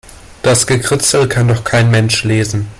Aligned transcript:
Das 0.41 0.65
Gekritzel 0.65 1.27
kann 1.29 1.47
doch 1.47 1.63
kein 1.63 1.91
Mensch 1.91 2.23
lesen. 2.23 2.67